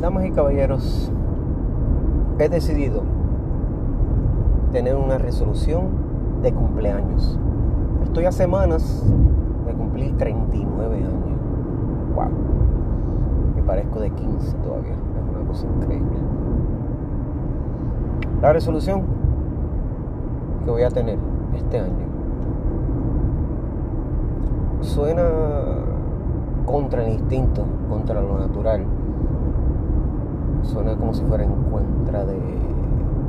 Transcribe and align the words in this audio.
damas 0.00 0.24
y 0.24 0.30
caballeros, 0.30 1.12
he 2.38 2.48
decidido 2.48 3.02
tener 4.72 4.96
una 4.96 5.18
resolución 5.18 5.88
de 6.42 6.52
cumpleaños. 6.52 7.38
Estoy 8.04 8.24
a 8.24 8.32
semanas 8.32 9.04
de 9.66 9.72
cumplir 9.74 10.16
39 10.16 10.96
años. 10.96 11.12
Wow. 12.14 12.28
Me 13.56 13.62
parezco 13.62 14.00
de 14.00 14.10
15 14.10 14.56
todavía. 14.58 14.92
Es 14.92 15.36
una 15.36 15.46
cosa 15.46 15.66
increíble. 15.66 16.18
La 18.40 18.52
resolución 18.54 19.02
que 20.64 20.70
voy 20.70 20.82
a 20.82 20.88
tener 20.88 21.18
este 21.54 21.78
año 21.78 22.06
suena 24.80 25.22
contra 26.64 27.04
el 27.04 27.14
instinto, 27.14 27.64
contra 27.88 28.22
lo 28.22 28.38
natural. 28.38 28.84
Suena 30.62 30.94
como 30.96 31.14
si 31.14 31.22
fuera 31.24 31.44
en 31.44 31.52
contra 31.70 32.24
de 32.24 32.38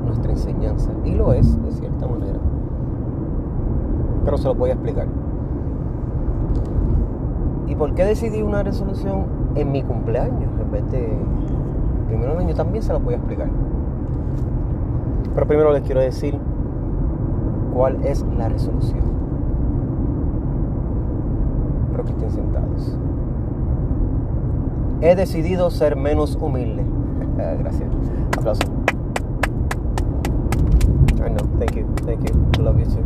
nuestra 0.05 0.31
enseñanza. 0.31 0.91
Y 1.03 1.15
lo 1.15 1.33
es, 1.33 1.61
de 1.63 1.71
cierta 1.71 2.07
manera. 2.07 2.39
Pero 4.25 4.37
se 4.37 4.47
lo 4.47 4.55
voy 4.55 4.69
a 4.69 4.73
explicar. 4.73 5.07
¿Y 7.67 7.75
por 7.75 7.93
qué 7.93 8.03
decidí 8.03 8.41
una 8.41 8.63
resolución 8.63 9.25
en 9.55 9.71
mi 9.71 9.81
cumpleaños 9.81 10.49
en 10.59 10.71
vez 10.71 10.91
de 10.91 11.09
primero 12.07 12.37
año? 12.37 12.53
También 12.53 12.83
se 12.83 12.91
lo 12.91 12.99
voy 12.99 13.13
a 13.13 13.17
explicar. 13.17 13.47
Pero 15.33 15.47
primero 15.47 15.71
les 15.71 15.81
quiero 15.83 16.01
decir 16.01 16.37
cuál 17.73 18.03
es 18.03 18.25
la 18.37 18.49
resolución. 18.49 19.01
Espero 21.85 22.03
que 22.03 22.11
estén 22.11 22.31
sentados. 22.31 22.97
He 25.01 25.15
decidido 25.15 25.69
ser 25.69 25.95
menos 25.95 26.37
humilde. 26.39 26.83
Gracias. 27.59 27.89
Aplauso. 28.37 28.63
I 31.23 31.29
know. 31.29 31.47
Thank 31.59 31.75
you. 31.75 31.85
Thank 32.05 32.27
you. 32.27 32.61
Love 32.61 32.79
you 32.79 32.85
too. 32.85 33.03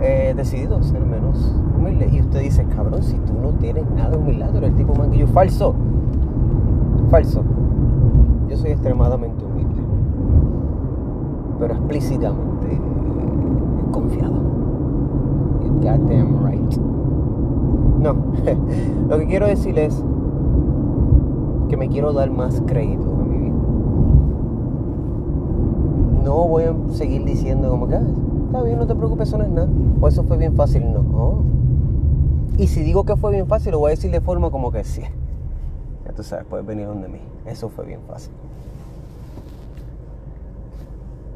He 0.00 0.32
decidido 0.34 0.82
ser 0.82 1.00
menos 1.00 1.52
humilde. 1.76 2.08
Y 2.12 2.20
usted 2.20 2.40
dice, 2.40 2.64
cabrón, 2.64 3.02
si 3.02 3.16
tú 3.18 3.34
no 3.34 3.50
tienes 3.54 3.88
nada 3.90 4.10
de 4.10 4.18
humildad, 4.18 4.50
tú 4.50 4.58
eres 4.58 4.70
el 4.70 4.76
tipo 4.76 4.94
más 4.94 5.08
que 5.08 5.18
yo. 5.18 5.26
Falso. 5.28 5.74
Falso. 7.10 7.42
Yo 8.48 8.56
soy 8.56 8.70
extremadamente 8.70 9.44
humilde. 9.44 9.82
Pero 11.58 11.74
explícitamente 11.74 12.80
confiado. 13.90 14.36
You're 15.60 15.80
goddamn 15.80 16.46
right. 16.46 16.76
No. 17.98 18.14
Lo 19.08 19.18
que 19.18 19.26
quiero 19.26 19.46
decir 19.46 19.78
es 19.78 20.04
que 21.68 21.76
me 21.76 21.88
quiero 21.88 22.12
dar 22.12 22.30
más 22.30 22.62
crédito 22.66 23.02
en 23.20 23.30
mi 23.30 23.38
vida. 23.38 23.54
No 26.28 26.46
voy 26.46 26.64
a 26.64 26.74
seguir 26.92 27.24
diciendo 27.24 27.70
como 27.70 27.88
que, 27.88 27.94
"Ah, 27.94 28.02
está 28.44 28.62
bien, 28.62 28.76
no 28.76 28.86
te 28.86 28.94
preocupes, 28.94 29.28
eso 29.28 29.38
no 29.38 29.44
es 29.44 29.50
nada. 29.50 29.66
O 29.98 30.08
eso 30.08 30.24
fue 30.24 30.36
bien 30.36 30.54
fácil, 30.54 30.92
no. 30.92 31.42
Y 32.58 32.66
si 32.66 32.82
digo 32.82 33.04
que 33.04 33.16
fue 33.16 33.32
bien 33.32 33.46
fácil, 33.46 33.72
lo 33.72 33.78
voy 33.78 33.92
a 33.92 33.94
decir 33.94 34.10
de 34.10 34.20
forma 34.20 34.50
como 34.50 34.70
que 34.70 34.84
sí. 34.84 35.00
Ya 36.04 36.12
tú 36.12 36.22
sabes, 36.22 36.44
puedes 36.44 36.66
venir 36.66 36.86
donde 36.86 37.08
mí. 37.08 37.20
Eso 37.46 37.70
fue 37.70 37.86
bien 37.86 38.00
fácil. 38.06 38.30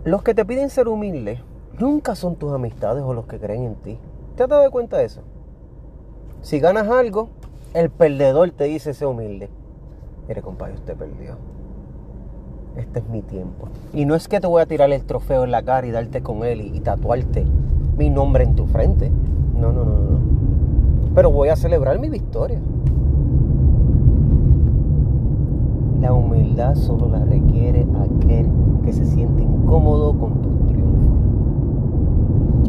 Los 0.04 0.22
que 0.22 0.34
te 0.34 0.44
piden 0.44 0.68
ser 0.68 0.88
humilde 0.88 1.40
nunca 1.78 2.14
son 2.14 2.36
tus 2.36 2.52
amistades 2.52 3.02
o 3.02 3.14
los 3.14 3.24
que 3.24 3.38
creen 3.38 3.62
en 3.62 3.74
ti. 3.76 3.98
¿Te 4.36 4.42
has 4.42 4.48
dado 4.50 4.70
cuenta 4.70 4.98
de 4.98 5.06
eso? 5.06 5.22
Si 6.42 6.60
ganas 6.60 6.86
algo, 6.88 7.30
el 7.72 7.88
perdedor 7.88 8.50
te 8.50 8.64
dice 8.64 8.92
ser 8.92 9.08
humilde. 9.08 9.48
Mire, 10.28 10.42
compadre, 10.42 10.74
usted 10.74 10.94
perdió. 10.94 11.38
Este 12.76 13.00
es 13.00 13.08
mi 13.08 13.22
tiempo. 13.22 13.68
Y 13.92 14.06
no 14.06 14.14
es 14.14 14.28
que 14.28 14.40
te 14.40 14.46
voy 14.46 14.62
a 14.62 14.66
tirar 14.66 14.90
el 14.90 15.04
trofeo 15.04 15.44
en 15.44 15.50
la 15.50 15.62
cara 15.62 15.86
y 15.86 15.90
darte 15.90 16.22
con 16.22 16.44
él 16.44 16.60
y, 16.74 16.80
tatuarte 16.80 17.44
mi 17.98 18.08
nombre 18.08 18.44
en 18.44 18.54
tu 18.54 18.66
frente. 18.66 19.10
No, 19.60 19.72
no, 19.72 19.84
no, 19.84 19.98
no. 19.98 20.18
Pero 21.14 21.30
voy 21.30 21.50
a 21.50 21.56
celebrar 21.56 21.98
mi 21.98 22.08
victoria. 22.08 22.60
La 26.00 26.14
humildad 26.14 26.74
solo 26.74 27.08
la 27.08 27.24
requiere 27.24 27.86
aquel 28.00 28.46
que 28.84 28.92
se 28.92 29.04
siente 29.04 29.42
incómodo 29.42 30.18
con 30.18 30.40
tus 30.42 30.66
triunfos. 30.66 31.12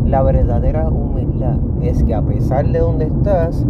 La 0.05 0.21
verdadera 0.21 0.89
humildad 0.89 1.57
es 1.81 2.03
que 2.03 2.13
a 2.13 2.21
pesar 2.21 2.67
de 2.69 2.79
donde 2.79 3.05
estás, 3.05 3.65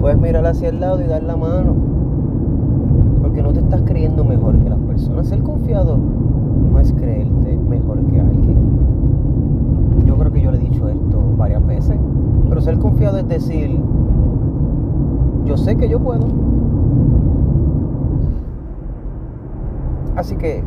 puedes 0.00 0.18
mirar 0.18 0.44
hacia 0.46 0.68
el 0.68 0.80
lado 0.80 1.00
y 1.00 1.06
dar 1.06 1.22
la 1.22 1.36
mano. 1.36 1.95
Estás 3.56 3.82
creyendo 3.82 4.24
mejor 4.24 4.56
que 4.58 4.70
las 4.70 4.78
personas. 4.78 5.28
Ser 5.28 5.42
confiado 5.42 5.96
no 5.96 6.78
es 6.78 6.92
creerte 6.92 7.56
mejor 7.56 8.00
que 8.06 8.20
alguien. 8.20 8.56
Yo 10.04 10.16
creo 10.16 10.32
que 10.32 10.40
yo 10.40 10.50
le 10.50 10.58
he 10.58 10.60
dicho 10.60 10.88
esto 10.88 11.20
varias 11.36 11.66
veces. 11.66 11.96
Pero 12.48 12.60
ser 12.60 12.78
confiado 12.78 13.18
es 13.18 13.26
decir, 13.26 13.80
yo 15.44 15.56
sé 15.56 15.76
que 15.76 15.88
yo 15.88 15.98
puedo. 15.98 16.26
Así 20.16 20.36
que 20.36 20.62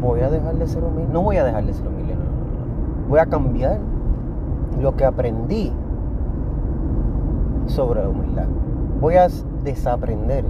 voy 0.00 0.20
a 0.20 0.30
dejar 0.30 0.56
de 0.56 0.66
ser 0.66 0.82
humilde. 0.82 1.12
No 1.12 1.22
voy 1.22 1.36
a 1.36 1.44
dejar 1.44 1.64
de 1.64 1.74
ser 1.74 1.86
humilde, 1.86 2.14
no. 2.14 3.08
Voy 3.08 3.20
a 3.20 3.26
cambiar 3.26 3.78
lo 4.80 4.96
que 4.96 5.04
aprendí 5.04 5.70
sobre 7.66 8.02
la 8.02 8.08
humildad. 8.08 8.46
Voy 9.00 9.14
a 9.14 9.28
desaprender 9.64 10.44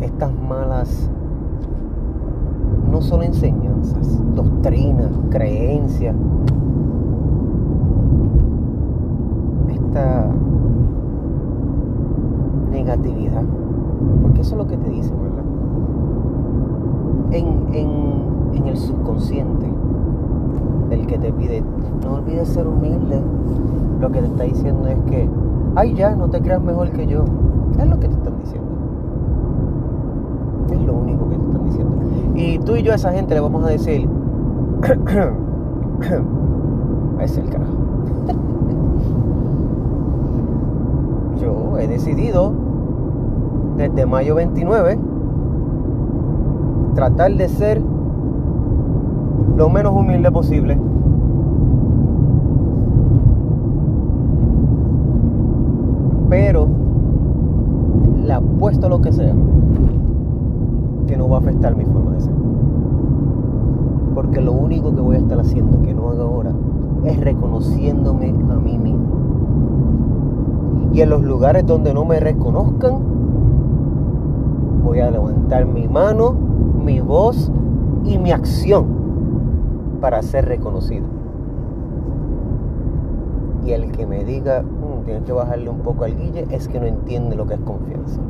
estas 0.00 0.32
malas, 0.48 1.10
no 2.90 3.00
solo 3.00 3.22
enseñanzas, 3.22 4.20
doctrinas, 4.34 5.10
creencias, 5.30 6.14
esta 9.68 10.30
negatividad. 12.70 13.44
Porque 14.22 14.40
eso 14.40 14.54
es 14.54 14.58
lo 14.58 14.66
que 14.66 14.76
te 14.76 14.90
dicen, 14.90 15.16
¿verdad? 15.20 15.44
En, 17.30 17.74
en, 17.74 17.88
en 18.54 18.66
el 18.68 18.76
subconsciente 18.76 19.66
del 20.88 21.06
que 21.06 21.18
te 21.18 21.32
pide, 21.32 21.62
no 22.04 22.14
olvides 22.14 22.48
ser 22.48 22.66
humilde, 22.66 23.20
lo 24.00 24.10
que 24.10 24.20
te 24.20 24.26
está 24.26 24.44
diciendo 24.44 24.88
es 24.88 24.96
que, 25.10 25.28
ay 25.74 25.94
ya, 25.94 26.14
no 26.14 26.28
te 26.28 26.40
creas 26.40 26.62
mejor 26.62 26.90
que 26.90 27.06
yo. 27.06 27.24
Es 27.78 27.86
lo 27.86 27.98
que 27.98 28.08
te 28.08 28.14
están 28.14 28.38
diciendo. 28.38 28.67
Lo 30.88 30.94
único 30.94 31.28
que 31.28 31.36
te 31.36 31.44
están 31.44 31.64
diciendo. 31.66 31.92
Y 32.34 32.58
tú 32.60 32.76
y 32.76 32.82
yo 32.82 32.92
a 32.92 32.94
esa 32.94 33.12
gente 33.12 33.34
le 33.34 33.40
vamos 33.40 33.62
a 33.62 33.68
decir, 33.68 34.08
es 37.20 37.36
el 37.36 37.50
carajo. 37.50 37.74
yo 41.42 41.76
he 41.76 41.86
decidido 41.88 42.54
desde 43.76 44.06
mayo 44.06 44.36
29 44.36 44.98
tratar 46.94 47.34
de 47.34 47.48
ser 47.50 47.82
lo 49.58 49.68
menos 49.68 49.94
humilde 49.94 50.32
posible. 50.32 50.78
Pero 56.30 56.66
le 58.24 58.32
apuesto 58.32 58.88
lo 58.88 59.02
que 59.02 59.12
sea 59.12 59.34
que 61.08 61.16
no 61.16 61.28
va 61.28 61.38
a 61.38 61.40
afectar 61.40 61.74
mi 61.74 61.84
forma 61.84 62.12
de 62.12 62.20
ser. 62.20 62.34
Porque 64.14 64.40
lo 64.40 64.52
único 64.52 64.94
que 64.94 65.00
voy 65.00 65.16
a 65.16 65.18
estar 65.18 65.40
haciendo 65.40 65.82
que 65.82 65.94
no 65.94 66.10
haga 66.10 66.22
ahora 66.22 66.52
es 67.04 67.18
reconociéndome 67.18 68.28
a 68.28 68.56
mí 68.56 68.78
mismo. 68.78 69.06
Y 70.92 71.00
en 71.00 71.10
los 71.10 71.22
lugares 71.22 71.66
donde 71.66 71.94
no 71.94 72.04
me 72.04 72.20
reconozcan, 72.20 72.94
voy 74.84 75.00
a 75.00 75.10
levantar 75.10 75.66
mi 75.66 75.88
mano, 75.88 76.34
mi 76.84 77.00
voz 77.00 77.50
y 78.04 78.18
mi 78.18 78.30
acción 78.30 78.86
para 80.00 80.22
ser 80.22 80.46
reconocido. 80.46 81.06
Y 83.64 83.72
el 83.72 83.92
que 83.92 84.06
me 84.06 84.24
diga, 84.24 84.62
"Mm, 84.62 85.04
tienes 85.04 85.24
que 85.24 85.32
bajarle 85.32 85.68
un 85.70 85.80
poco 85.80 86.04
al 86.04 86.16
guille, 86.16 86.46
es 86.50 86.68
que 86.68 86.80
no 86.80 86.86
entiende 86.86 87.36
lo 87.36 87.46
que 87.46 87.54
es 87.54 87.60
confianza. 87.60 88.20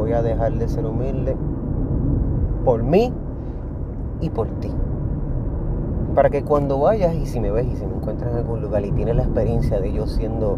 Voy 0.00 0.14
a 0.14 0.22
dejar 0.22 0.54
de 0.54 0.66
ser 0.66 0.86
humilde 0.86 1.36
por 2.64 2.82
mí 2.82 3.12
y 4.22 4.30
por 4.30 4.48
ti. 4.58 4.72
Para 6.14 6.30
que 6.30 6.42
cuando 6.42 6.80
vayas 6.80 7.14
y 7.14 7.26
si 7.26 7.38
me 7.38 7.50
ves 7.50 7.66
y 7.66 7.76
si 7.76 7.84
me 7.84 7.96
encuentras 7.96 8.32
en 8.32 8.38
algún 8.38 8.62
lugar 8.62 8.82
y 8.86 8.92
tienes 8.92 9.14
la 9.16 9.24
experiencia 9.24 9.78
de 9.78 9.92
yo 9.92 10.06
siendo 10.06 10.56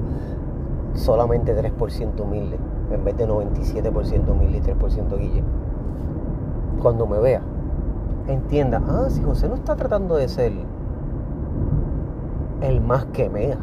solamente 0.94 1.60
3% 1.60 2.20
humilde, 2.20 2.56
en 2.92 3.04
vez 3.04 3.16
de 3.16 3.26
97% 3.26 4.30
humilde 4.30 4.58
y 4.58 4.60
3% 4.60 5.18
guille, 5.18 5.42
cuando 6.80 7.08
me 7.08 7.18
vea, 7.18 7.42
entienda, 8.28 8.80
ah, 8.86 9.06
si 9.08 9.24
José 9.24 9.48
no 9.48 9.56
está 9.56 9.74
tratando 9.74 10.14
de 10.14 10.28
ser 10.28 10.52
el 12.60 12.80
más 12.80 13.06
que 13.06 13.28
mea, 13.28 13.58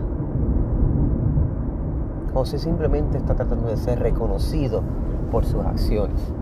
José 2.33 2.59
simplemente 2.59 3.17
está 3.17 3.33
tratando 3.33 3.69
de 3.69 3.77
ser 3.77 3.99
reconocido 3.99 4.83
por 5.31 5.45
sus 5.45 5.63
acciones. 5.65 6.33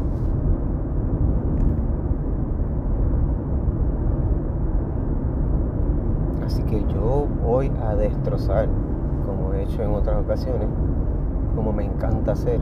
Así 6.45 6.63
que 6.63 6.81
yo 6.93 7.27
voy 7.45 7.71
a 7.85 7.95
destrozar, 7.95 8.67
como 9.25 9.53
he 9.53 9.63
hecho 9.63 9.83
en 9.83 9.91
otras 9.91 10.17
ocasiones, 10.23 10.67
como 11.55 11.73
me 11.73 11.83
encanta 11.83 12.31
hacer, 12.31 12.61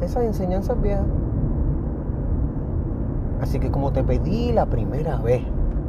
esas 0.00 0.24
enseñanzas 0.24 0.80
viejas. 0.80 1.06
Así 3.40 3.58
que 3.58 3.70
como 3.70 3.92
te 3.92 4.02
pedí 4.02 4.52
la 4.52 4.66
primera 4.66 5.18
vez 5.18 5.42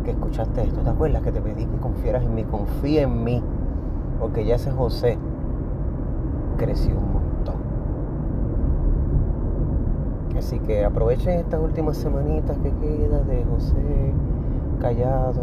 que 0.04 0.12
escuchaste 0.12 0.64
esto, 0.64 0.82
¿te 0.82 0.90
acuerdas 0.90 1.22
que 1.22 1.32
te 1.32 1.42
pedí 1.42 1.66
que 1.66 1.78
confiaras 1.78 2.24
en 2.24 2.34
mí? 2.34 2.44
Confía 2.44 3.04
en 3.04 3.24
mí, 3.24 3.42
porque 4.20 4.46
ya 4.46 4.56
ese 4.56 4.72
José 4.72 5.18
creció 6.58 6.98
un 6.98 7.14
montón. 7.14 7.56
Así 10.38 10.60
que 10.60 10.86
aprovechen 10.86 11.40
estas 11.40 11.60
últimas 11.60 11.98
semanitas 11.98 12.58
que 12.60 12.72
queda 12.72 13.22
de 13.22 13.44
José 13.46 14.14
callado, 14.80 15.42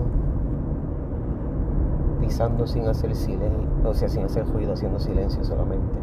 pisando 2.21 2.67
sin 2.67 2.87
hacer 2.87 3.15
silencio, 3.15 3.69
o 3.85 3.93
sea, 3.93 4.09
sin 4.09 4.25
hacer 4.25 4.47
ruido, 4.47 4.75
haciendo 4.75 5.01
silencio 5.01 5.43
solamente. 5.43 5.99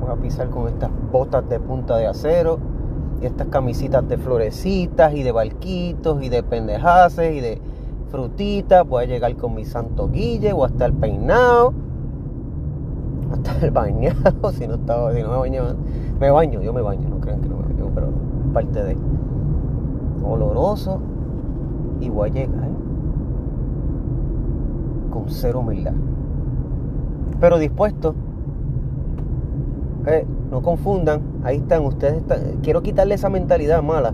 Voy 0.00 0.10
a 0.10 0.16
pisar 0.16 0.48
con 0.50 0.68
estas 0.68 0.90
botas 1.10 1.48
de 1.48 1.58
punta 1.58 1.96
de 1.96 2.06
acero 2.06 2.58
y 3.20 3.26
estas 3.26 3.48
camisitas 3.48 4.08
de 4.08 4.16
florecitas 4.16 5.12
y 5.14 5.22
de 5.22 5.32
barquitos 5.32 6.22
y 6.22 6.28
de 6.28 6.42
pendejaces 6.42 7.34
y 7.34 7.40
de 7.40 7.60
frutitas. 8.10 8.86
Voy 8.86 9.04
a 9.04 9.06
llegar 9.06 9.34
con 9.36 9.54
mi 9.54 9.64
santo 9.64 10.08
guille, 10.08 10.52
voy 10.52 10.64
a 10.64 10.68
estar 10.68 10.92
peinado, 10.92 11.72
estar 13.36 13.70
bañado. 13.70 14.50
Si 14.52 14.66
no, 14.66 14.74
estaba, 14.74 15.12
si 15.12 15.22
no 15.22 15.30
me 15.30 15.36
baño, 15.36 15.62
me 16.20 16.30
baño, 16.30 16.62
yo 16.62 16.72
me 16.72 16.82
baño, 16.82 17.08
no 17.08 17.18
crean 17.20 17.40
que 17.40 17.48
no 17.48 17.56
me 17.56 17.64
baño, 17.64 17.90
pero 17.94 18.08
parte 18.52 18.82
de 18.82 18.96
oloroso 20.24 21.00
y 22.00 22.08
voy 22.08 22.30
a 22.30 22.32
llegar 22.32 22.68
con 25.10 25.24
cero 25.28 25.60
humildad. 25.60 25.94
Pero 27.40 27.58
dispuesto. 27.58 28.14
Eh, 30.06 30.26
no 30.50 30.62
confundan, 30.62 31.22
ahí 31.44 31.58
están, 31.58 31.84
ustedes 31.84 32.24
quiero 32.62 32.82
quitarle 32.82 33.14
esa 33.14 33.28
mentalidad 33.28 33.82
mala. 33.82 34.12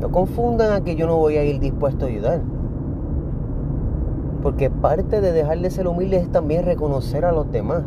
No 0.00 0.10
confundan 0.10 0.72
a 0.72 0.80
que 0.82 0.96
yo 0.96 1.06
no 1.06 1.16
voy 1.16 1.36
a 1.36 1.44
ir 1.44 1.60
dispuesto 1.60 2.06
a 2.06 2.08
ayudar. 2.08 2.40
Porque 4.44 4.68
parte 4.68 5.22
de 5.22 5.32
dejar 5.32 5.58
de 5.60 5.70
ser 5.70 5.88
humilde 5.88 6.18
es 6.18 6.30
también 6.30 6.66
reconocer 6.66 7.24
a 7.24 7.32
los 7.32 7.50
demás. 7.50 7.82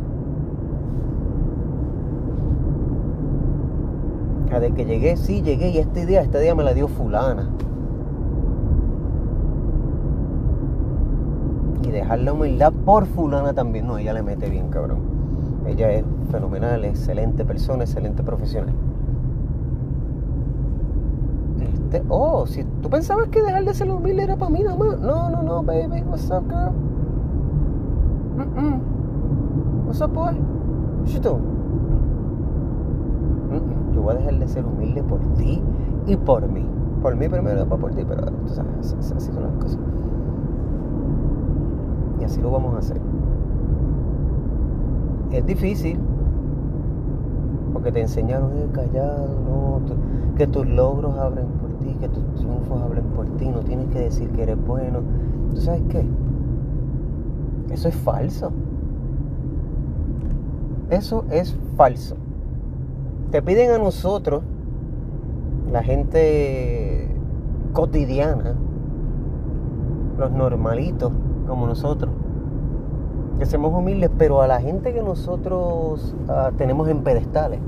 A 4.52 4.58
de 4.58 4.72
que 4.72 4.84
llegué, 4.84 5.16
sí, 5.16 5.40
llegué 5.42 5.68
y 5.68 5.78
esta 5.78 6.00
idea, 6.00 6.20
esta 6.20 6.40
idea 6.40 6.56
me 6.56 6.64
la 6.64 6.74
dio 6.74 6.88
fulana. 6.88 7.48
Y 11.86 11.92
dejar 11.92 12.18
la 12.18 12.32
humildad 12.32 12.72
por 12.84 13.06
fulana 13.06 13.52
también, 13.52 13.86
no, 13.86 13.96
ella 13.96 14.12
le 14.12 14.24
mete 14.24 14.50
bien, 14.50 14.68
cabrón. 14.68 14.98
Ella 15.64 15.92
es 15.92 16.04
fenomenal, 16.32 16.84
excelente 16.84 17.44
persona, 17.44 17.84
excelente 17.84 18.24
profesional. 18.24 18.74
Oh, 22.08 22.46
si 22.46 22.64
tú 22.82 22.90
pensabas 22.90 23.28
que 23.28 23.42
dejar 23.42 23.64
de 23.64 23.74
ser 23.74 23.90
humilde 23.90 24.22
era 24.22 24.36
para 24.36 24.50
mí 24.50 24.62
nada 24.62 24.76
más. 24.76 25.00
No, 25.00 25.30
no, 25.30 25.42
no, 25.42 25.62
baby, 25.62 26.02
what's 26.02 26.30
up, 26.30 26.44
girl? 26.48 26.72
Mm 28.36 28.54
-mm. 28.54 28.80
What's 29.86 30.00
up, 30.02 30.12
boy? 30.12 30.34
Yo 33.94 34.02
voy 34.02 34.14
a 34.14 34.18
dejar 34.18 34.38
de 34.38 34.48
ser 34.48 34.64
humilde 34.66 35.02
por 35.02 35.20
ti 35.36 35.62
y 36.06 36.16
por 36.16 36.46
mí. 36.48 36.64
Por 37.02 37.16
mí 37.16 37.28
primero, 37.28 37.56
después 37.58 37.80
por 37.80 37.94
ti, 37.94 38.04
pero 38.06 38.26
tú 38.26 38.48
sabes, 38.48 38.94
así 39.16 39.32
son 39.32 39.42
las 39.42 39.52
cosas. 39.52 39.78
Y 42.20 42.24
así 42.24 42.40
lo 42.40 42.50
vamos 42.50 42.74
a 42.74 42.78
hacer. 42.78 43.00
Es 45.32 45.46
difícil, 45.46 45.98
porque 47.78 47.92
te 47.92 48.00
enseñaron 48.00 48.58
ir 48.58 48.72
callado, 48.72 49.28
no, 49.44 49.80
que 50.36 50.48
tus 50.48 50.66
logros 50.66 51.16
abren 51.16 51.46
por 51.46 51.70
ti, 51.78 51.94
que 52.00 52.08
tus 52.08 52.24
triunfos 52.34 52.82
abren 52.82 53.04
por 53.14 53.26
ti, 53.36 53.48
no 53.48 53.60
tienes 53.60 53.86
que 53.92 54.00
decir 54.00 54.30
que 54.30 54.42
eres 54.42 54.58
bueno. 54.66 54.98
¿Tú 55.54 55.60
sabes 55.60 55.82
qué? 55.88 56.04
Eso 57.70 57.86
es 57.86 57.94
falso. 57.94 58.50
Eso 60.90 61.24
es 61.30 61.56
falso. 61.76 62.16
Te 63.30 63.42
piden 63.42 63.70
a 63.70 63.78
nosotros, 63.78 64.42
la 65.70 65.84
gente 65.84 67.14
cotidiana, 67.74 68.56
los 70.18 70.32
normalitos 70.32 71.12
como 71.46 71.68
nosotros, 71.68 72.10
que 73.38 73.46
seamos 73.46 73.72
humildes, 73.72 74.10
pero 74.18 74.42
a 74.42 74.46
la 74.46 74.60
gente 74.60 74.92
que 74.92 75.02
nosotros 75.02 76.14
uh, 76.28 76.52
tenemos 76.56 76.88
en 76.88 77.02
pedestales, 77.02 77.60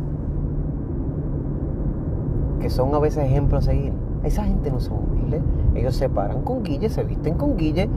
que 2.60 2.68
son 2.70 2.94
a 2.94 2.98
veces 2.98 3.24
ejemplos 3.24 3.68
a 3.68 3.70
seguir, 3.70 3.92
esa 4.24 4.44
gente 4.44 4.70
no 4.70 4.80
son 4.80 4.98
humildes. 4.98 5.42
Ellos 5.74 5.94
se 5.94 6.08
paran 6.08 6.42
con 6.42 6.62
guille, 6.62 6.88
se 6.90 7.04
visten 7.04 7.34
con 7.34 7.56
guille 7.56 7.88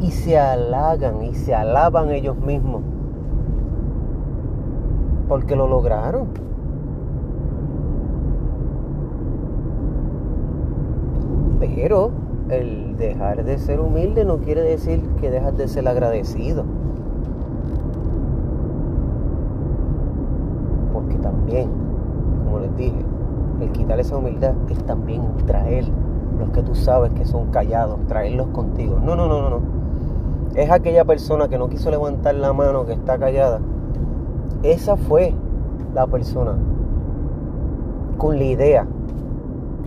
y 0.00 0.10
se 0.10 0.38
halagan 0.38 1.22
y 1.22 1.34
se 1.34 1.54
alaban 1.54 2.10
ellos 2.10 2.36
mismos 2.36 2.82
porque 5.28 5.56
lo 5.56 5.66
lograron. 5.66 6.28
Pero 11.58 12.10
el 12.50 12.96
dejar 12.96 13.44
de 13.44 13.58
ser 13.58 13.80
humilde 13.80 14.24
no 14.24 14.38
quiere 14.38 14.62
decir 14.62 15.02
que 15.20 15.30
dejas 15.30 15.56
de 15.56 15.68
ser 15.68 15.88
agradecido. 15.88 16.64
Porque 20.92 21.16
también, 21.16 21.70
como 22.44 22.60
les 22.60 22.76
dije, 22.76 23.04
el 23.60 23.70
quitar 23.70 23.98
esa 24.00 24.16
humildad 24.16 24.54
es 24.68 24.78
también 24.84 25.22
traer 25.46 25.86
los 26.38 26.50
que 26.50 26.62
tú 26.62 26.74
sabes 26.74 27.12
que 27.12 27.24
son 27.24 27.50
callados, 27.50 27.98
traerlos 28.08 28.48
contigo. 28.48 28.98
No, 29.02 29.16
no, 29.16 29.26
no, 29.26 29.42
no, 29.42 29.50
no. 29.50 29.60
Es 30.54 30.70
aquella 30.70 31.04
persona 31.04 31.48
que 31.48 31.58
no 31.58 31.68
quiso 31.68 31.90
levantar 31.90 32.34
la 32.34 32.52
mano, 32.52 32.86
que 32.86 32.92
está 32.92 33.18
callada. 33.18 33.60
Esa 34.62 34.96
fue 34.96 35.32
la 35.94 36.06
persona 36.06 36.54
con 38.18 38.38
la 38.38 38.44
idea. 38.44 38.86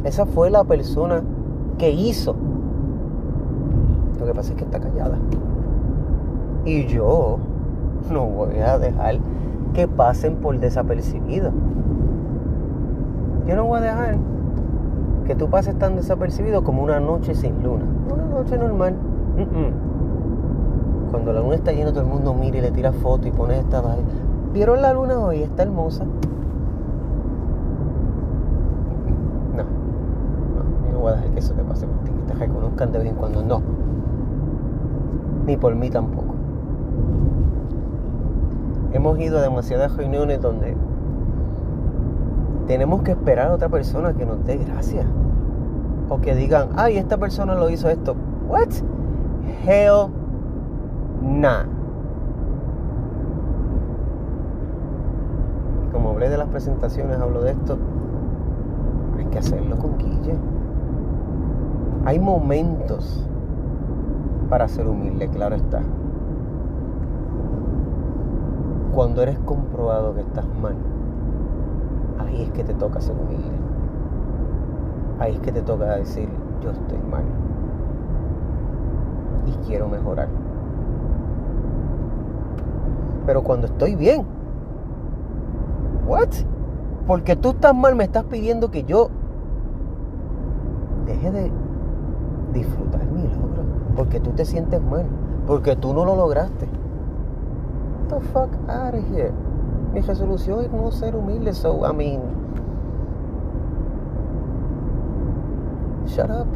Esa 0.04 0.26
fue 0.26 0.50
la 0.50 0.64
persona 0.64 1.24
que 1.78 1.92
hizo 1.92 2.36
lo 4.20 4.26
que 4.26 4.34
pasa 4.34 4.52
es 4.52 4.58
que 4.58 4.64
está 4.66 4.80
callada. 4.80 5.18
Y 6.66 6.86
yo 6.88 7.38
no 8.12 8.26
voy 8.26 8.58
a 8.58 8.78
dejar 8.78 9.20
que 9.74 9.88
pasen 9.88 10.38
por 10.38 10.60
desapercibido. 10.60 11.52
Yo 13.48 13.56
no 13.56 13.66
voy 13.66 13.78
a 13.80 13.82
dejar 13.82 14.18
que 15.26 15.36
tú 15.36 15.50
pases 15.50 15.78
tan 15.78 15.96
desapercibido 15.96 16.64
como 16.64 16.84
una 16.84 17.00
noche 17.00 17.36
sin 17.36 17.62
luna. 17.64 17.86
Una 18.12 18.26
noche 18.26 18.58
normal. 18.58 18.96
Cuando 21.12 21.32
la 21.32 21.42
luna 21.42 21.56
está 21.56 21.72
llena, 21.72 21.92
todo 21.92 22.02
el 22.02 22.08
mundo 22.08 22.34
mira 22.34 22.58
y 22.58 22.62
le 22.62 22.72
tira 22.72 22.92
foto 22.92 23.28
y 23.28 23.32
pone 23.32 23.60
esta. 23.60 23.82
¿Vieron 24.54 24.82
la 24.82 24.94
luna 24.94 25.20
hoy? 25.20 25.44
Está 25.44 25.64
hermosa. 25.64 26.06
No, 29.56 29.64
no, 29.64 30.88
yo 30.88 30.94
no 30.94 30.97
voy 31.16 31.30
que 31.32 31.40
eso 31.40 31.54
te 31.54 31.64
pase 31.64 31.88
por 31.88 31.98
ti, 32.04 32.12
que 32.12 32.34
te 32.34 32.34
reconozcan 32.34 32.92
de 32.92 33.00
vez 33.00 33.08
en 33.10 33.16
cuando. 33.16 33.44
No 33.44 33.62
ni 35.48 35.56
por 35.56 35.74
mí 35.76 35.90
tampoco. 35.90 36.36
Hemos 38.92 39.18
ido 39.20 39.40
a 39.40 39.42
demasiadas 39.42 39.96
reuniones 39.96 40.42
donde 40.42 40.76
tenemos 42.68 43.02
que 43.02 43.12
esperar 43.12 43.48
a 43.48 43.54
otra 43.54 43.70
persona 43.70 44.14
que 44.14 44.26
nos 44.26 44.46
dé 44.46 44.58
gracias. 44.58 45.06
O 46.10 46.20
que 46.20 46.36
digan, 46.36 46.70
ay, 46.76 46.98
esta 46.98 47.18
persona 47.18 47.56
lo 47.56 47.70
hizo 47.70 47.90
esto. 47.90 48.16
What? 48.48 48.70
Hell 49.66 50.12
nah. 51.22 51.64
Como 55.92 56.10
hablé 56.10 56.30
de 56.30 56.38
las 56.38 56.50
presentaciones, 56.50 57.20
hablo 57.20 57.42
de 57.42 57.52
esto. 57.52 57.78
Hay 59.18 59.26
que 59.26 59.40
hacerlo 59.40 59.78
con 59.78 59.98
Guille. 59.98 60.36
Hay 62.08 62.20
momentos 62.20 63.22
para 64.50 64.70
ser 64.70 64.88
humilde, 64.88 65.28
claro 65.28 65.56
está. 65.58 65.82
Cuando 68.96 69.22
eres 69.22 69.38
comprobado 69.40 70.16
que 70.16 70.22
estás 70.22 70.46
mal, 70.62 70.76
ahí 72.18 72.44
es 72.44 72.52
que 72.52 72.64
te 72.64 72.74
toca 72.76 73.02
ser 73.02 73.14
humilde. 73.14 73.58
Ahí 75.20 75.34
es 75.34 75.42
que 75.42 75.52
te 75.52 75.62
toca 75.62 75.98
decir, 75.98 76.30
yo 76.62 76.72
estoy 76.72 76.98
mal. 77.12 77.26
quiero 79.66 79.90
mejorar. 79.90 80.30
Pero 83.26 83.44
cuando 83.44 83.68
estoy 83.68 83.98
bien, 83.98 84.24
¿what? 86.08 86.30
Porque 87.06 87.36
tú 87.36 87.50
estás 87.50 87.76
mal, 87.76 87.98
me 87.98 88.06
estás 88.06 88.24
pidiendo 88.24 88.72
que 88.72 88.86
yo 88.86 89.10
deje 91.06 91.32
de 91.32 91.67
disfrutar 92.54 93.06
mi 93.06 93.24
logro. 93.24 93.64
Porque 93.96 94.20
tú 94.20 94.32
te 94.32 94.46
sientes 94.46 94.82
mal. 94.82 95.06
Porque 95.46 95.76
tú 95.76 95.94
no 95.94 96.06
lo 96.06 96.16
lograste. 96.16 96.68
What 98.10 98.20
the 98.20 98.28
fuck 98.28 98.50
out 98.70 98.94
of 98.94 99.04
here? 99.12 99.32
Mi 99.94 100.02
resolución 100.02 100.62
es 100.62 100.72
no 100.72 100.92
ser 100.92 101.16
humilde, 101.16 101.54
so 101.54 101.90
I 101.90 101.94
mean. 101.94 102.22
Shut 106.06 106.30
up. 106.30 106.48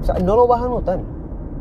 O 0.00 0.04
sea, 0.04 0.16
no 0.18 0.36
lo 0.36 0.46
vas 0.46 0.62
a 0.62 0.68
notar. 0.68 1.00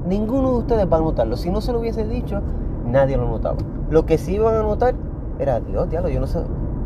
Ninguno 0.07 0.51
de 0.51 0.57
ustedes 0.57 0.91
va 0.91 0.97
a 0.97 1.01
notarlo. 1.01 1.37
Si 1.37 1.49
no 1.49 1.61
se 1.61 1.71
lo 1.71 1.79
hubiese 1.79 2.05
dicho, 2.05 2.41
nadie 2.85 3.17
lo 3.17 3.27
notaba. 3.27 3.57
Lo 3.89 4.05
que 4.05 4.17
sí 4.17 4.35
iban 4.35 4.55
a 4.55 4.63
notar 4.63 4.95
era, 5.39 5.59
Dios, 5.59 5.89
diablo, 5.89 6.09
yo 6.09 6.19
no, 6.19 6.27
sé, 6.27 6.39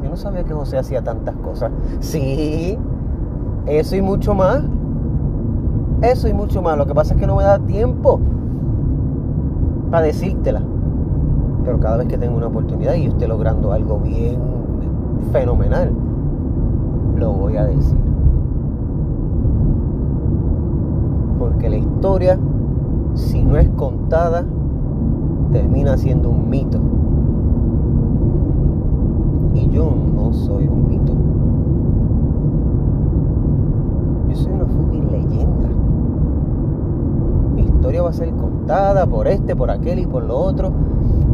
yo 0.04 0.10
no 0.10 0.18
sabía 0.18 0.44
que 0.44 0.54
José 0.54 0.78
hacía 0.78 1.04
tantas 1.04 1.36
cosas. 1.38 1.72
Sí, 2.00 2.78
eso 3.66 3.96
y 3.96 4.02
mucho 4.02 4.34
más. 4.34 4.64
Eso 6.02 6.28
y 6.28 6.34
mucho 6.34 6.62
más. 6.62 6.78
Lo 6.78 6.86
que 6.86 6.94
pasa 6.94 7.14
es 7.14 7.20
que 7.20 7.28
no 7.28 7.36
me 7.36 7.44
da 7.44 7.60
tiempo 7.60 8.20
para 9.90 10.06
decírtela. 10.06 10.62
Pero 11.64 11.80
cada 11.80 11.98
vez 11.98 12.08
que 12.08 12.18
tengo 12.18 12.38
una 12.38 12.48
oportunidad 12.48 12.94
y 12.94 13.10
yo 13.10 13.28
logrando 13.28 13.72
algo 13.72 14.00
bien 14.00 14.40
fenomenal, 15.32 15.92
lo 17.18 17.34
voy 17.34 17.58
a 17.58 17.66
decir. 17.66 17.98
Porque 21.40 21.70
la 21.70 21.78
historia, 21.78 22.40
si 23.14 23.44
no 23.44 23.58
es 23.58 23.70
contada, 23.70 24.46
termina 25.52 25.98
siendo 25.98 26.30
un 26.30 26.50
mito. 26.50 26.80
Y 29.54 29.70
yo 29.70 29.92
no 30.16 30.34
soy 30.34 30.68
un 30.68 30.88
mito. 30.88 31.14
Yo 34.30 34.36
soy 34.36 34.54
una 34.54 34.66
fucking 34.66 35.12
leyenda. 35.12 35.70
Mi 37.56 37.64
historia 37.88 38.02
va 38.02 38.10
a 38.10 38.14
ser 38.14 38.34
contada 38.34 39.06
por 39.06 39.30
este, 39.30 39.56
por 39.56 39.72
aquel 39.72 40.00
y 40.00 40.06
por 40.06 40.26
lo 40.26 40.38
otro. 40.38 40.74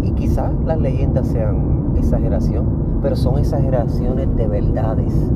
Y 0.03 0.11
quizás 0.11 0.51
las 0.65 0.77
leyendas 0.77 1.27
sean 1.27 1.93
exageración, 1.97 2.65
pero 3.01 3.15
son 3.15 3.39
exageraciones 3.39 4.35
de 4.35 4.47
verdades. 4.47 5.31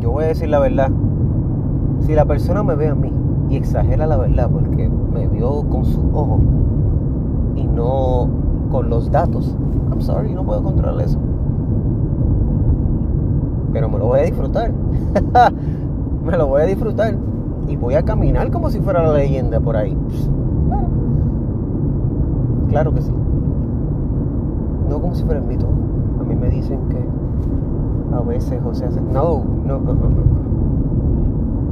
Yo 0.00 0.10
voy 0.10 0.24
a 0.24 0.26
decir 0.26 0.50
la 0.50 0.58
verdad. 0.58 0.90
Si 2.00 2.12
la 2.14 2.26
persona 2.26 2.62
me 2.62 2.74
ve 2.74 2.88
a 2.88 2.94
mí 2.94 3.10
y 3.48 3.56
exagera 3.56 4.06
la 4.06 4.18
verdad 4.18 4.50
porque 4.50 4.90
me 4.90 5.26
vio 5.28 5.62
con 5.70 5.86
su 5.86 6.00
ojo 6.12 6.38
y 7.56 7.64
no 7.64 8.28
con 8.70 8.90
los 8.90 9.10
datos, 9.10 9.56
I'm 9.88 10.02
sorry, 10.02 10.34
no 10.34 10.44
puedo 10.44 10.62
controlar 10.62 11.02
eso. 11.02 11.18
Pero 13.72 13.88
me 13.88 13.98
lo 13.98 14.08
voy 14.08 14.20
a 14.20 14.22
disfrutar. 14.24 14.70
me 16.26 16.36
lo 16.36 16.48
voy 16.48 16.60
a 16.60 16.66
disfrutar. 16.66 17.31
Y 17.68 17.76
voy 17.76 17.94
a 17.94 18.02
caminar 18.02 18.50
como 18.50 18.70
si 18.70 18.80
fuera 18.80 19.02
la 19.02 19.14
leyenda 19.14 19.60
por 19.60 19.76
ahí. 19.76 19.96
Claro. 20.68 20.86
Claro 22.68 22.94
que 22.94 23.02
sí. 23.02 23.12
No 24.88 25.00
como 25.00 25.14
si 25.14 25.24
fuera 25.24 25.40
el 25.40 25.46
mito. 25.46 25.66
A 26.20 26.24
mí 26.24 26.34
me 26.34 26.48
dicen 26.48 26.78
que 26.88 26.98
a 28.14 28.20
veces 28.20 28.60
José 28.62 28.86
hace. 28.86 29.00
No, 29.00 29.42
no, 29.64 29.78
no, 29.78 29.94
no. 29.94 30.08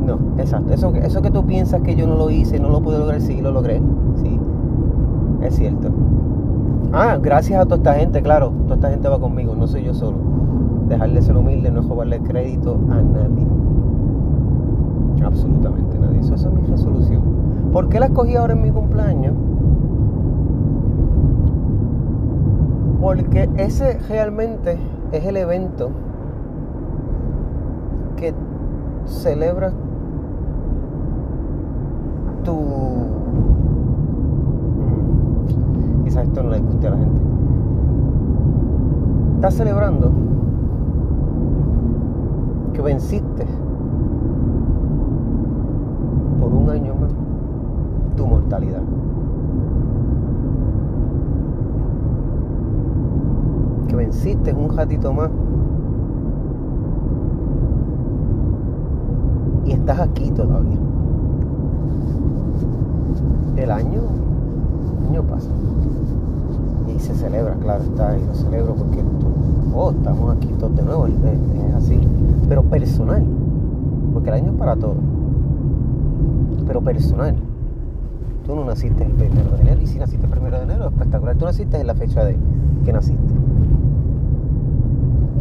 No, 0.06 0.18
exacto. 0.38 0.72
Eso, 0.72 0.92
eso 0.94 1.22
que 1.22 1.30
tú 1.30 1.44
piensas 1.44 1.82
que 1.82 1.94
yo 1.94 2.06
no 2.06 2.16
lo 2.16 2.30
hice, 2.30 2.58
no 2.58 2.70
lo 2.70 2.80
pude 2.80 2.98
lograr, 2.98 3.20
sí, 3.20 3.40
lo 3.40 3.52
logré. 3.52 3.80
Sí, 4.16 4.40
es 5.42 5.54
cierto. 5.54 5.88
Ah, 6.92 7.18
gracias 7.20 7.60
a 7.60 7.64
toda 7.64 7.76
esta 7.76 7.94
gente, 7.94 8.22
claro. 8.22 8.52
Toda 8.64 8.74
esta 8.76 8.90
gente 8.90 9.08
va 9.08 9.20
conmigo, 9.20 9.54
no 9.54 9.66
soy 9.66 9.84
yo 9.84 9.94
solo. 9.94 10.16
Dejarle 10.88 11.22
ser 11.22 11.36
humilde, 11.36 11.70
no 11.70 11.82
robarle 11.82 12.18
crédito 12.20 12.78
a 12.90 13.02
nadie. 13.02 13.46
Absolutamente 15.24 15.98
nadie. 15.98 16.20
Eso, 16.20 16.34
es 16.34 16.46
mi 16.46 16.62
resolución. 16.62 17.22
¿Por 17.72 17.88
qué 17.88 18.00
la 18.00 18.06
escogí 18.06 18.36
ahora 18.36 18.54
en 18.54 18.62
mi 18.62 18.70
cumpleaños? 18.70 19.34
Porque 23.00 23.48
ese 23.56 23.98
realmente 24.08 24.78
es 25.12 25.24
el 25.24 25.36
evento 25.36 25.90
que 28.16 28.34
celebra 29.06 29.72
tu... 32.44 32.54
Mm, 34.80 36.04
quizás 36.04 36.26
esto 36.26 36.42
no 36.42 36.50
le 36.50 36.58
guste 36.58 36.86
a 36.86 36.90
la 36.90 36.96
gente. 36.98 37.20
Estás 39.36 39.54
celebrando 39.54 40.10
que 42.74 42.82
venciste 42.82 43.46
un 46.60 46.70
año 46.70 46.94
más 46.94 47.10
tu 48.16 48.26
mortalidad. 48.26 48.82
Que 53.88 53.96
venciste 53.96 54.52
un 54.52 54.76
ratito 54.76 55.12
más 55.12 55.30
y 59.64 59.72
estás 59.72 60.00
aquí 60.00 60.30
todavía. 60.30 60.78
El 63.56 63.70
año, 63.70 64.00
año 65.08 65.22
pasa. 65.22 65.50
Y 66.94 66.98
se 66.98 67.14
celebra, 67.14 67.54
claro, 67.54 67.84
está, 67.84 68.18
y 68.18 68.26
lo 68.26 68.34
celebro 68.34 68.74
porque 68.74 69.02
oh, 69.74 69.90
estamos 69.90 70.36
aquí 70.36 70.48
todos 70.58 70.76
de 70.76 70.82
nuevo, 70.82 71.06
es, 71.06 71.14
es 71.14 71.74
así. 71.74 72.00
Pero 72.48 72.62
personal, 72.64 73.24
porque 74.12 74.30
el 74.30 74.34
año 74.36 74.52
es 74.52 74.58
para 74.58 74.76
todo. 74.76 74.96
Pero 76.70 76.82
personal. 76.82 77.34
Tú 78.46 78.54
no 78.54 78.64
naciste 78.64 79.04
el 79.04 79.10
primero 79.10 79.56
de 79.56 79.60
enero, 79.60 79.82
y 79.82 79.88
si 79.88 79.98
naciste 79.98 80.24
el 80.24 80.30
primero 80.30 80.56
de 80.56 80.62
enero, 80.62 80.86
espectacular. 80.86 81.34
Tú 81.34 81.44
naciste 81.44 81.80
en 81.80 81.86
la 81.88 81.96
fecha 81.96 82.24
de 82.24 82.36
que 82.84 82.92
naciste. 82.92 83.34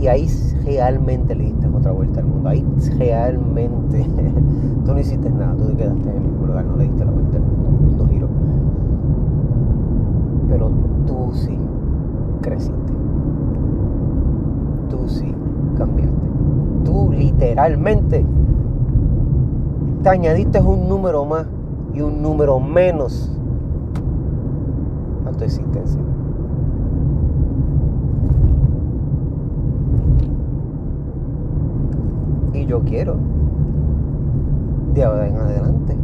Y 0.02 0.08
ahí 0.08 0.28
realmente 0.66 1.36
le 1.36 1.44
diste 1.44 1.68
otra 1.68 1.92
vuelta 1.92 2.22
al 2.22 2.26
mundo. 2.26 2.50
Ahí 2.50 2.66
realmente 2.98 4.08
tú 4.86 4.92
no 4.92 5.00
hiciste 5.00 5.30
nada, 5.30 5.56
tú 5.56 5.66
te 5.66 5.76
quedaste 5.76 6.10
en 6.10 6.16
el 6.16 6.22
mismo 6.24 6.48
lugar, 6.48 6.66
no 6.66 6.78
le 6.78 6.86
diste 6.86 7.06
la 7.06 7.12
vuelta 7.12 7.38
al 7.38 7.44
mundo, 7.44 7.70
mundo 7.80 8.08
giró. 8.08 8.28
Pero 10.50 10.72
tú 11.06 11.32
sí 11.36 11.60
creciste. 12.42 12.94
Tú 14.90 15.08
sí 15.08 15.32
cambiaste. 15.78 16.28
Tú 16.86 17.12
literalmente 17.12 18.26
te 20.02 20.10
añadiste 20.10 20.62
un 20.62 20.88
número 20.88 21.26
más 21.26 21.46
y 21.94 22.02
un 22.02 22.22
número 22.22 22.60
menos 22.60 23.32
a 25.26 25.32
tu 25.32 25.44
existencia. 25.44 26.00
Y 32.54 32.66
yo 32.66 32.82
quiero, 32.82 33.16
de 34.94 35.04
ahora 35.04 35.28
en 35.28 35.38
adelante, 35.38 35.98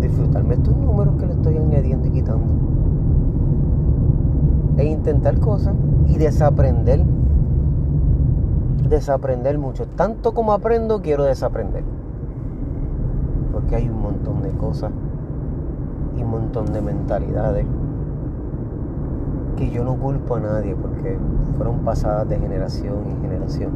disfrutarme 0.00 0.54
estos 0.54 0.76
números 0.76 1.14
que 1.16 1.26
le 1.26 1.32
estoy 1.32 1.56
añadiendo 1.58 2.08
y 2.08 2.10
quitando. 2.10 2.46
E 4.78 4.84
intentar 4.84 5.38
cosas 5.38 5.74
y 6.08 6.16
desaprender. 6.16 7.04
Desaprender 8.88 9.58
mucho. 9.58 9.86
Tanto 9.86 10.32
como 10.34 10.52
aprendo, 10.52 11.00
quiero 11.00 11.24
desaprender. 11.24 11.84
Porque 13.70 13.84
hay 13.84 13.88
un 13.88 14.02
montón 14.02 14.42
de 14.42 14.50
cosas 14.50 14.90
y 16.18 16.24
un 16.24 16.30
montón 16.30 16.72
de 16.72 16.80
mentalidades 16.80 17.64
que 19.56 19.70
yo 19.70 19.84
no 19.84 19.94
culpo 19.94 20.34
a 20.34 20.40
nadie 20.40 20.74
porque 20.74 21.16
fueron 21.56 21.78
pasadas 21.84 22.28
de 22.28 22.36
generación 22.40 22.96
en 23.06 23.20
generación. 23.22 23.70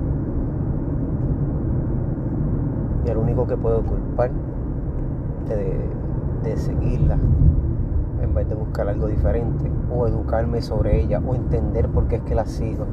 Y 3.07 3.09
el 3.09 3.19
único 3.19 3.47
que 3.47 3.57
puedo 3.57 3.83
culpar 3.83 4.33
de, 5.49 5.79
de 6.43 6.57
seguirla 6.57 7.17
en 8.21 8.35
vez 8.35 8.49
de 8.49 8.57
buscar 8.57 8.89
algo 8.89 9.07
diferente 9.07 9.71
o 9.97 10.09
educarme 10.09 10.61
sobre 10.61 11.03
ella 11.03 11.23
o 11.25 11.37
entender 11.37 11.89
por 11.89 12.09
qué 12.09 12.17
es 12.17 12.23
que 12.23 12.35
las 12.35 12.51
sigo 12.51 12.87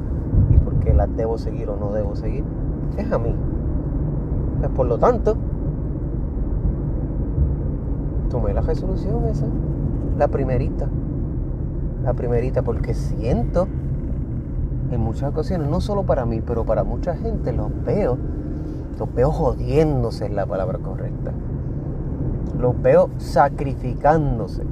y 0.50 0.56
por 0.56 0.74
qué 0.74 0.94
las 0.94 1.08
debo 1.16 1.36
seguir 1.36 1.68
o 1.68 1.76
no 1.76 1.90
debo 1.90 2.14
seguir, 2.14 2.44
es 2.96 3.10
a 3.10 3.18
mí. 3.18 3.34
Pues 4.60 4.70
por 4.70 4.86
lo 4.86 4.98
tanto, 4.98 5.36
tomé 8.32 8.54
la 8.54 8.62
resolución 8.62 9.26
esa, 9.26 9.44
la 10.16 10.26
primerita, 10.26 10.88
la 12.02 12.14
primerita 12.14 12.62
porque 12.62 12.94
siento 12.94 13.68
en 14.90 15.00
muchas 15.00 15.30
ocasiones, 15.30 15.68
no 15.68 15.82
solo 15.82 16.04
para 16.04 16.24
mí, 16.24 16.40
pero 16.40 16.64
para 16.64 16.82
mucha 16.82 17.14
gente, 17.14 17.52
los 17.52 17.70
veo, 17.84 18.16
los 18.98 19.14
veo 19.14 19.30
jodiéndose 19.30 20.26
es 20.26 20.32
la 20.32 20.46
palabra 20.46 20.78
correcta. 20.78 21.32
Los 22.58 22.80
veo 22.80 23.10
sacrificándose. 23.18 24.62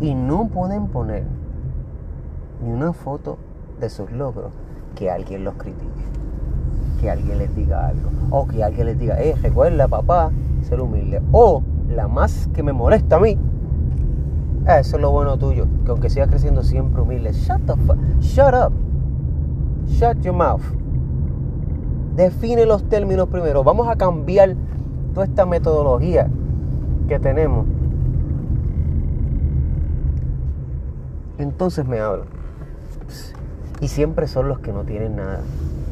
Y 0.00 0.14
no 0.14 0.48
pueden 0.48 0.88
poner 0.88 1.24
ni 2.64 2.72
una 2.72 2.94
foto 2.94 3.36
de 3.80 3.90
sus 3.90 4.10
logros 4.12 4.52
que 4.94 5.10
alguien 5.10 5.44
los 5.44 5.54
critique. 5.54 6.04
Que 7.00 7.10
alguien 7.10 7.38
les 7.38 7.54
diga 7.56 7.88
algo. 7.88 8.10
O 8.30 8.46
que 8.46 8.62
alguien 8.62 8.86
les 8.86 8.98
diga, 8.98 9.20
eh, 9.22 9.34
recuerda 9.42 9.88
papá, 9.88 10.30
ser 10.62 10.80
humilde. 10.80 11.20
O 11.32 11.62
la 11.88 12.08
más 12.08 12.48
que 12.54 12.62
me 12.62 12.72
molesta 12.72 13.16
a 13.16 13.20
mí. 13.20 13.38
Eso 14.66 14.96
es 14.96 15.02
lo 15.02 15.10
bueno 15.10 15.38
tuyo. 15.38 15.66
Que 15.84 15.90
aunque 15.90 16.10
sigas 16.10 16.28
creciendo 16.28 16.62
siempre 16.62 17.00
humilde. 17.02 17.32
Shut 17.32 17.60
the 17.66 17.74
fuck. 17.86 17.96
Shut 18.20 18.54
up. 18.54 18.72
Shut 19.86 20.20
your 20.22 20.34
mouth. 20.34 20.62
Define 22.16 22.66
los 22.66 22.84
términos 22.88 23.28
primero. 23.28 23.64
Vamos 23.64 23.88
a 23.88 23.96
cambiar 23.96 24.54
toda 25.14 25.26
esta 25.26 25.46
metodología 25.46 26.28
que 27.08 27.18
tenemos. 27.18 27.66
Entonces 31.40 31.86
me 31.86 31.98
hablo 32.00 32.24
Y 33.80 33.88
siempre 33.88 34.28
son 34.28 34.48
los 34.48 34.58
que 34.58 34.72
no 34.72 34.84
tienen 34.84 35.16
nada, 35.16 35.40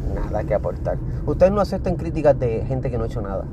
nada 0.08 0.44
que 0.44 0.54
aportar. 0.54 0.98
Ustedes 1.26 1.52
no 1.52 1.60
aceptan 1.60 1.96
críticas 1.96 2.38
de 2.38 2.64
gente 2.66 2.90
que 2.90 2.98
no 2.98 3.04
ha 3.04 3.06
hecho 3.06 3.20
nada. 3.20 3.44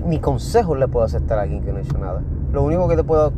ni 0.00 0.20
consejos 0.20 0.78
le 0.78 0.88
puedo 0.88 1.04
aceptar 1.04 1.38
a 1.38 1.42
alguien 1.42 1.62
que 1.62 1.70
no 1.70 1.78
ha 1.78 1.82
hecho 1.82 1.98
nada. 1.98 2.22
Lo 2.50 2.62
único 2.62 2.88
que 2.88 2.96
te 2.96 3.04
puedo 3.04 3.32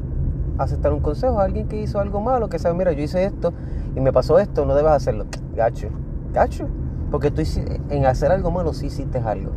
aceptar 0.58 0.92
un 0.92 1.00
consejo 1.00 1.40
a 1.40 1.44
alguien 1.44 1.66
que 1.66 1.80
hizo 1.82 1.98
algo 1.98 2.20
malo, 2.20 2.48
que 2.48 2.58
sabe, 2.58 2.76
mira, 2.76 2.92
yo 2.92 3.02
hice 3.02 3.24
esto 3.24 3.52
y 3.96 4.00
me 4.00 4.12
pasó 4.12 4.38
esto, 4.38 4.64
no 4.64 4.74
debes 4.74 4.92
hacerlo. 4.92 5.26
Gacho, 5.56 5.88
gacho. 6.32 6.68
Porque 7.10 7.30
tú 7.30 7.42
en 7.90 8.06
hacer 8.06 8.32
algo 8.32 8.50
malo 8.50 8.72
sí 8.72 8.86
hiciste 8.86 9.18
algo. 9.18 9.52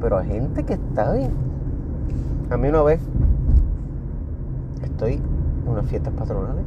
Pero 0.00 0.18
hay 0.18 0.28
gente 0.28 0.64
que 0.64 0.74
está 0.74 1.12
bien. 1.12 1.32
A 2.50 2.56
mí 2.56 2.68
una 2.68 2.82
vez 2.82 3.00
estoy 4.82 5.14
en 5.14 5.68
unas 5.68 5.86
fiestas 5.86 6.12
patronales, 6.14 6.64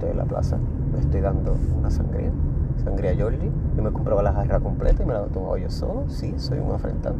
estoy 0.00 0.12
en 0.12 0.16
la 0.16 0.24
plaza, 0.24 0.56
me 0.92 0.98
estoy 0.98 1.20
dando 1.20 1.54
una 1.78 1.90
sangría, 1.90 2.30
sangría 2.82 3.14
Georgie. 3.14 3.50
Yo 3.76 3.82
me 3.82 3.92
compraba 3.92 4.22
la 4.22 4.32
jarra 4.32 4.58
completa 4.58 5.02
y 5.02 5.06
me 5.06 5.12
la 5.12 5.26
tomaba 5.26 5.58
yo 5.58 5.68
solo. 5.68 6.08
Sí, 6.08 6.32
soy 6.38 6.58
un 6.58 6.72
afrentado. 6.72 7.16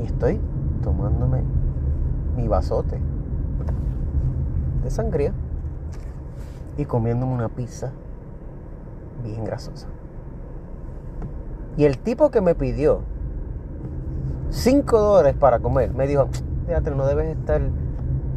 Y 0.00 0.04
estoy 0.04 0.38
tomándome 0.82 1.42
mi 2.36 2.46
vasote 2.46 3.00
de 4.84 4.90
sangría 4.90 5.32
y 6.76 6.84
comiéndome 6.84 7.32
una 7.32 7.48
pizza 7.48 7.90
bien 9.24 9.44
grasosa. 9.44 9.86
Y 11.78 11.84
el 11.84 11.96
tipo 11.98 12.30
que 12.30 12.42
me 12.42 12.54
pidió 12.54 13.00
5 14.50 15.00
dólares 15.00 15.36
para 15.40 15.58
comer 15.60 15.94
me 15.94 16.06
dijo, 16.06 16.28
fíjate, 16.66 16.90
no 16.90 17.06
debes 17.06 17.34
estar 17.34 17.62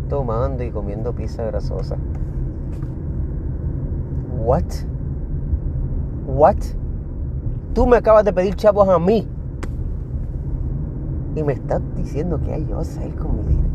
tomando 0.07 0.63
y 0.63 0.71
comiendo 0.71 1.13
pizza 1.13 1.43
grasosa. 1.43 1.97
What? 4.43 4.65
What? 6.25 6.57
Tú 7.75 7.85
me 7.85 7.97
acabas 7.97 8.25
de 8.25 8.33
pedir 8.33 8.55
chavos 8.55 8.89
a 8.89 8.97
mí. 8.97 9.27
Y 11.35 11.43
me 11.43 11.53
estás 11.53 11.81
diciendo 11.95 12.39
que 12.41 12.51
hay 12.51 12.65
yo 12.65 12.79
a 12.79 12.83
salir 12.83 13.15
con 13.15 13.37
mi 13.37 13.43
dinero. 13.43 13.69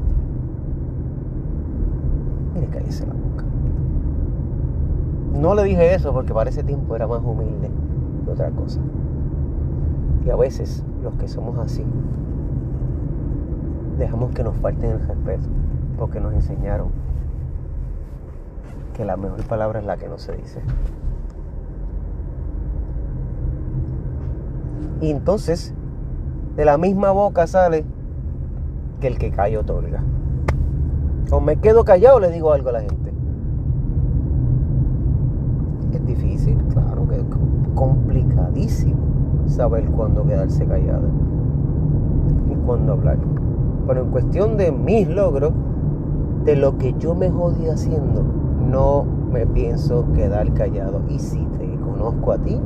Mire, 2.55 2.67
cállese 2.67 3.07
la 3.07 3.15
boca. 3.15 3.45
No 5.35 5.55
le 5.55 5.63
dije 5.63 5.95
eso 5.95 6.13
porque 6.13 6.35
para 6.35 6.51
ese 6.51 6.65
tiempo 6.65 6.97
era 6.97 7.07
más 7.07 7.23
humilde 7.23 7.71
que 8.25 8.31
otra 8.31 8.51
cosa. 8.51 8.81
Y 10.25 10.31
a 10.31 10.37
veces 10.37 10.85
los 11.03 11.15
que 11.15 11.29
somos 11.29 11.59
así 11.59 11.85
dejamos 13.99 14.33
que 14.33 14.43
nos 14.43 14.57
falten 14.57 14.91
el 14.91 15.01
respeto 15.01 15.49
porque 15.97 16.21
nos 16.21 16.35
enseñaron 16.35 16.89
que 18.97 19.05
la 19.05 19.19
mejor 19.19 19.45
palabra 19.45 19.81
es 19.81 19.85
la 19.85 19.99
que 19.99 20.09
no 20.09 20.17
se 20.17 20.33
dice. 20.33 20.61
Y 25.03 25.11
entonces, 25.11 25.75
de 26.57 26.65
la 26.65 26.79
misma 26.79 27.11
boca 27.11 27.47
sale 27.47 27.85
que 29.01 29.09
el 29.09 29.19
que 29.19 29.31
calla 29.31 29.61
otorga. 29.61 30.03
O 31.31 31.41
me 31.41 31.57
quedo 31.57 31.85
callado 31.85 32.21
le 32.21 32.31
digo 32.31 32.53
algo 32.53 32.71
a 32.71 32.73
la 32.73 32.81
gente. 32.81 33.13
Es 35.93 36.07
difícil, 36.07 36.57
claro 36.73 37.07
que 37.07 37.17
es 37.17 37.25
complicadísimo 37.75 38.97
saber 39.47 39.85
cuándo 39.91 40.25
quedarse 40.25 40.65
callado 40.65 41.09
y 42.51 42.55
cuándo 42.65 42.95
hablar. 42.95 43.19
Pero 43.87 44.03
en 44.05 44.11
cuestión 44.11 44.57
de 44.57 44.73
mis 44.73 45.07
logros, 45.07 45.53
de 46.45 46.57
lo 46.57 46.79
que 46.79 46.95
yo 46.99 47.15
me 47.15 47.31
jodí 47.31 47.67
haciendo, 47.67 48.25
no 48.67 49.05
me 49.05 49.47
pienso 49.47 50.13
quedar 50.13 50.53
callado. 50.55 51.03
Y 51.09 51.19
si 51.19 51.45
te 51.59 51.67
conozco 51.79 52.33
a 52.33 52.39
ti, 52.39 52.61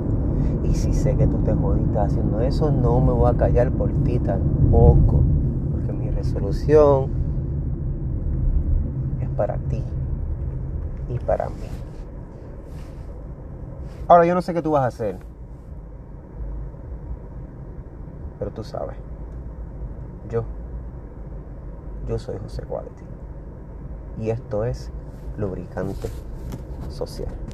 y 0.65 0.75
si 0.75 0.93
sé 0.93 1.17
que 1.17 1.27
tú 1.27 1.39
te 1.39 1.55
jodiste 1.55 1.99
haciendo 1.99 2.41
eso, 2.41 2.71
no 2.71 3.01
me 3.01 3.13
voy 3.13 3.31
a 3.31 3.37
callar 3.37 3.71
por 3.71 3.93
ti 4.05 4.19
tampoco. 4.19 5.23
Porque 5.71 5.93
mi 5.93 6.11
resolución 6.11 7.11
es 9.21 9.29
para 9.31 9.57
ti 9.57 9.83
y 11.09 11.19
para 11.19 11.49
mí. 11.49 11.69
Ahora 14.09 14.27
yo 14.27 14.35
no 14.35 14.43
sé 14.43 14.55
qué 14.55 14.63
tú 14.63 14.73
vas 14.73 14.85
a 14.85 14.87
hacer. 14.87 15.19
Pero 18.39 18.51
tú 18.51 18.65
sabes. 18.65 18.97
Yo. 20.29 20.45
Yo 22.09 22.19
soy 22.19 22.39
José 22.39 22.63
Quality 22.63 23.05
y 24.21 24.31
esto 24.31 24.65
es 24.65 24.93
lubricante 25.41 26.09
social. 26.91 27.41